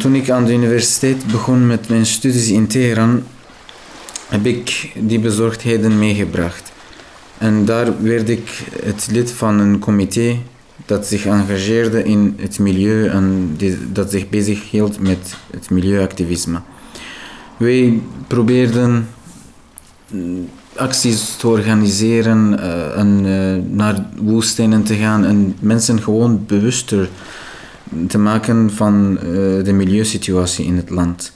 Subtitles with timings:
[0.00, 3.22] Toen ik aan de universiteit begon met mijn studies in Teheran,
[4.28, 6.72] heb ik die bezorgdheden meegebracht.
[7.38, 10.36] En daar werd ik het lid van een comité
[10.86, 13.56] dat zich engageerde in het milieu en
[13.92, 16.60] dat zich bezig hield met het milieuactivisme.
[17.56, 19.08] Wij probeerden
[20.10, 27.08] mm, acties te organiseren uh, en uh, naar woestijnen te gaan en mensen gewoon bewuster
[28.06, 29.22] te maken van uh,
[29.64, 31.32] de milieusituatie in het land.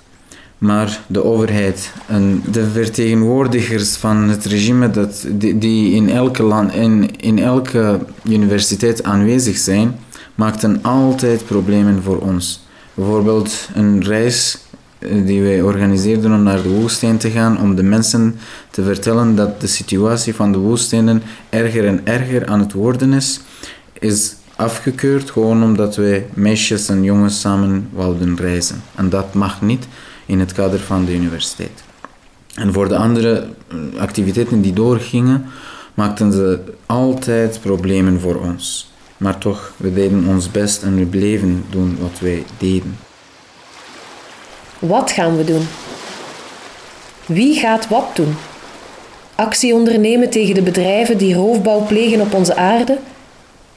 [0.58, 7.20] Maar de overheid en de vertegenwoordigers van het regime dat, die, in, elke land, in,
[7.20, 9.96] in elke universiteit aanwezig zijn,
[10.34, 12.66] maakten altijd problemen voor ons.
[12.94, 14.58] Bijvoorbeeld een reis
[14.98, 18.36] eh, die wij organiseerden om naar de woestijn te gaan, om de mensen
[18.70, 23.40] te vertellen dat de situatie van de woestijnen erger en erger aan het worden is,
[23.98, 28.82] is afgekeurd gewoon omdat wij meisjes en jongens samen wilden reizen.
[28.94, 29.86] En dat mag niet
[30.26, 31.84] in het kader van de universiteit.
[32.54, 35.46] En voor de andere eh, activiteiten die doorgingen,
[35.94, 38.92] maakten ze altijd problemen voor ons.
[39.16, 42.98] Maar toch, we deden ons best en we bleven doen wat wij deden.
[44.78, 45.66] Wat gaan we doen?
[47.26, 48.36] Wie gaat wat doen?
[49.34, 52.98] Actie ondernemen tegen de bedrijven die roofbouw plegen op onze aarde?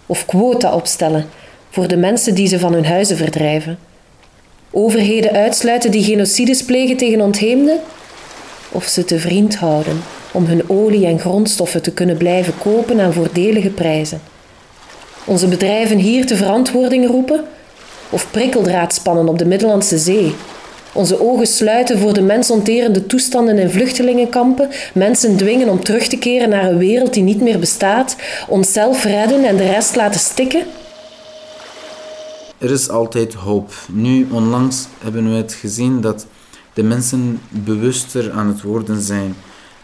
[0.07, 1.25] Of quota opstellen
[1.69, 3.79] voor de mensen die ze van hun huizen verdrijven?
[4.71, 7.79] Overheden uitsluiten die genocides plegen tegen ontheemden?
[8.71, 13.13] Of ze te vriend houden om hun olie en grondstoffen te kunnen blijven kopen aan
[13.13, 14.21] voordelige prijzen?
[15.25, 17.43] Onze bedrijven hier te verantwoording roepen?
[18.09, 20.35] Of prikkeldraad spannen op de Middellandse Zee
[20.97, 26.49] onze ogen sluiten voor de mensonterende toestanden in vluchtelingenkampen, mensen dwingen om terug te keren
[26.49, 28.15] naar een wereld die niet meer bestaat,
[28.47, 30.63] onszelf redden en de rest laten stikken?
[32.57, 33.73] Er is altijd hoop.
[33.91, 36.25] Nu, onlangs hebben we het gezien dat
[36.73, 39.35] de mensen bewuster aan het worden zijn.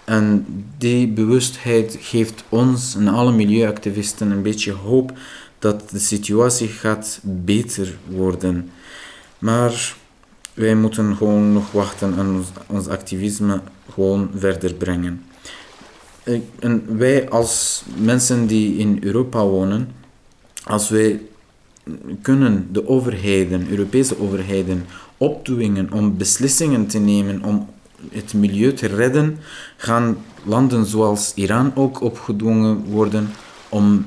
[0.03, 0.46] En
[0.78, 5.12] die bewustheid geeft ons en alle milieuactivisten een beetje hoop
[5.59, 8.69] dat de situatie gaat beter worden.
[9.40, 9.96] Maar
[10.53, 13.62] wij moeten gewoon nog wachten en ons, activisme
[13.94, 15.25] gewoon verder brengen.
[16.59, 19.91] En wij als mensen die in Europa wonen,
[20.64, 21.22] als wij
[22.22, 24.86] kunnen de overheden, Europese overheden,
[25.18, 27.70] opdwingen om beslissingen te nemen om
[28.12, 29.38] het milieu te redden,
[29.78, 33.30] gaan landen zoals Iran ook opgedwongen worden
[33.70, 34.06] om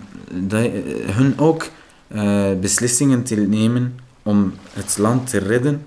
[1.11, 1.69] hun ook
[2.09, 5.87] uh, beslissingen te nemen om het land te redden.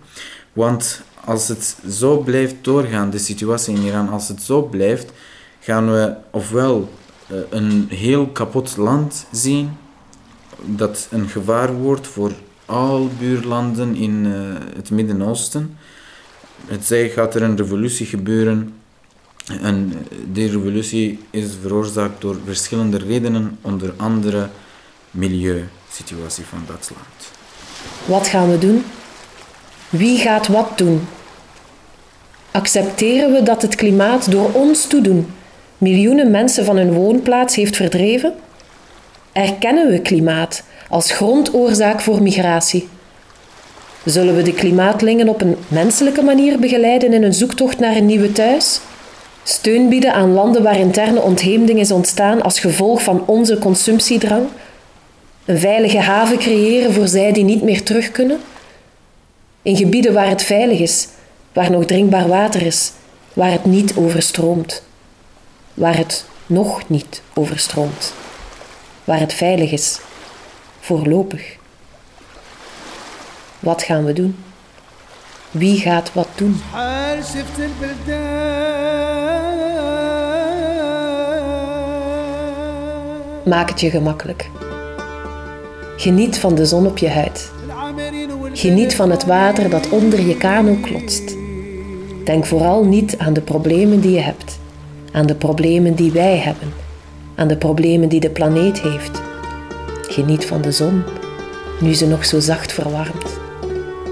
[0.53, 5.11] Want als het zo blijft doorgaan, de situatie in Iran, als het zo blijft,
[5.59, 6.89] gaan we ofwel
[7.27, 9.77] eh, een heel kapot land zien,
[10.65, 12.31] dat een gevaar wordt voor
[12.65, 15.77] al buurlanden in uh, het Midden-Oosten.
[16.65, 18.73] Het zij gaat er een revolutie gebeuren
[19.61, 19.93] en
[20.31, 24.49] die revolutie is veroorzaakt door verschillende redenen, onder andere
[25.11, 27.31] milieusituatie van dat land.
[28.05, 28.83] Wat gaan we doen?
[29.89, 31.07] Wie gaat wat doen?
[32.51, 35.33] Accepteren we dat het klimaat door ons toedoen
[35.77, 38.33] miljoenen mensen van hun woonplaats heeft verdreven?
[39.31, 42.87] Erkennen we klimaat als grondoorzaak voor migratie?
[44.05, 48.31] Zullen we de klimaatlingen op een menselijke manier begeleiden in hun zoektocht naar een nieuwe
[48.31, 48.79] thuis?
[49.43, 54.47] Steun bieden aan landen waar interne ontheemding is ontstaan als gevolg van onze consumptiedrang?
[55.45, 58.39] Een veilige haven creëren voor zij die niet meer terug kunnen?
[59.61, 61.07] In gebieden waar het veilig is,
[61.53, 62.91] waar nog drinkbaar water is,
[63.33, 64.83] waar het niet overstroomt.
[65.73, 68.13] Waar het nog niet overstroomt.
[69.03, 69.99] Waar het veilig is.
[70.79, 71.57] Voorlopig.
[73.59, 74.43] Wat gaan we doen?
[75.51, 76.61] Wie gaat wat doen?
[83.45, 84.49] Maak het je gemakkelijk.
[85.97, 87.51] Geniet van de zon op je huid.
[88.59, 91.35] Geniet van het water dat onder je kano klotst.
[92.23, 94.59] Denk vooral niet aan de problemen die je hebt,
[95.11, 96.73] aan de problemen die wij hebben,
[97.35, 99.21] aan de problemen die de planeet heeft.
[100.01, 101.03] Geniet van de zon,
[101.79, 103.39] nu ze nog zo zacht verwarmt.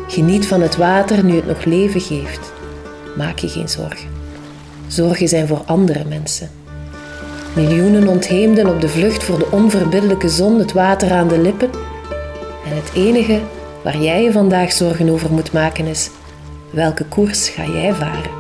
[0.07, 2.53] Geniet van het water nu het nog leven geeft.
[3.17, 4.09] Maak je geen zorgen.
[4.87, 6.49] Zorgen zijn voor andere mensen.
[7.55, 11.69] Miljoenen ontheemden op de vlucht voor de onverbiddelijke zon, het water aan de lippen.
[12.65, 13.39] En het enige
[13.87, 16.09] Waar jij je vandaag zorgen over moet maken is:
[16.69, 18.31] welke koers ga jij varen?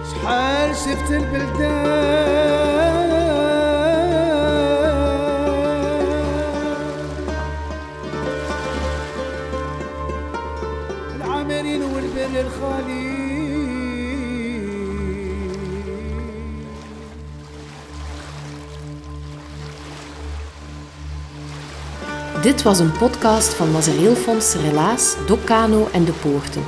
[22.47, 26.63] Dit was een podcast van Mazereelfonds Relaas, Dokano en De Poorten.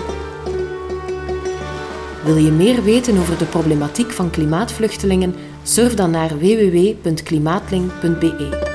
[2.24, 5.36] Wil je meer weten over de problematiek van klimaatvluchtelingen?
[5.64, 8.69] Surf dan naar www.klimaatling.be.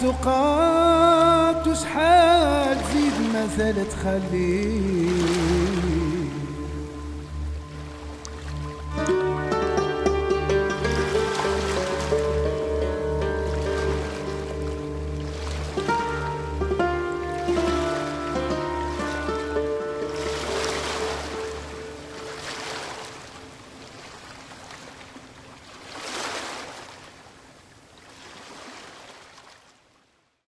[0.00, 5.51] تقام تسحب زيد مثل تخليه